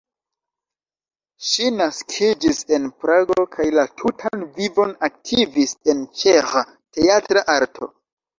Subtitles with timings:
[1.49, 6.65] Ŝi naskiĝis en Prago kaj la tutan vivon aktivis en ĉeĥa
[6.99, 7.93] teatra arto.